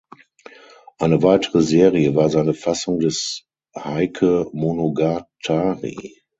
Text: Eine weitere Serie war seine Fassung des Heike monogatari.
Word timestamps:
Eine 0.97 1.21
weitere 1.21 1.61
Serie 1.61 2.15
war 2.15 2.31
seine 2.31 2.55
Fassung 2.55 2.97
des 2.97 3.43
Heike 3.77 4.47
monogatari. 4.51 6.15